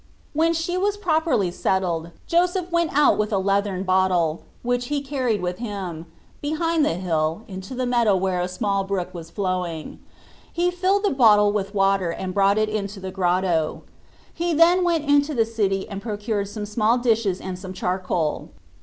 When 0.33 0.55
she 0.55 0.79
was 0.79 0.97
properly 0.97 1.51
settled 1.51 2.09
Joseph 2.25 2.71
went 2.71 2.89
out 2.97 3.19
with 3.19 3.31
a 3.31 3.37
leathern 3.37 3.83
bottle, 3.83 4.41
which 4.63 4.87
he 4.87 4.99
carried 4.99 5.43
with 5.43 5.59
him, 5.59 6.07
behind 6.41 6.83
the 6.83 6.95
hill, 6.95 7.43
into 7.47 7.75
the 7.75 7.85
meadow 7.85 8.15
where 8.15 8.41
a 8.41 8.47
small 8.47 8.83
brook 8.83 9.13
was 9.13 9.29
flowing. 9.29 9.99
He 10.51 10.71
filled 10.71 11.03
the 11.03 11.11
bottle 11.11 11.51
with 11.51 11.75
water 11.75 12.09
and 12.09 12.33
brought 12.33 12.57
it 12.57 12.67
into 12.67 12.99
the 12.99 13.11
grotto. 13.11 13.83
He 14.33 14.55
then 14.55 14.83
went 14.83 15.07
into 15.07 15.35
the 15.35 15.45
city 15.45 15.87
and 15.87 16.01
procured 16.01 16.47
some 16.47 16.65
small 16.65 16.97
dishes 16.97 17.39
and 17.39 17.59
some 17.59 17.71
charcoal. 17.71 18.49